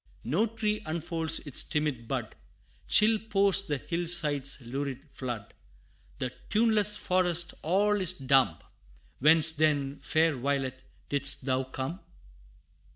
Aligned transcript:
No 0.23 0.47
tree 0.47 0.81
unfolds 0.87 1.37
its 1.45 1.61
timid 1.61 2.07
bud 2.07 2.35
Chill 2.87 3.19
pours 3.19 3.61
the 3.61 3.77
hill 3.77 4.07
side's 4.07 4.59
lurid 4.61 5.07
flood 5.11 5.53
The 6.17 6.31
tuneless 6.49 6.97
forest 6.97 7.53
all 7.61 8.01
is 8.01 8.13
dumb 8.13 8.57
Whence 9.19 9.51
then, 9.51 9.99
fair 9.99 10.35
violet, 10.35 10.81
didst 11.09 11.45
thou 11.45 11.65
come? 11.65 11.99